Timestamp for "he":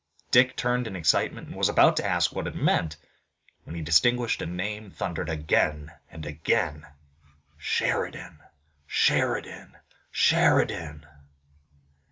1.53-1.57, 3.75-3.83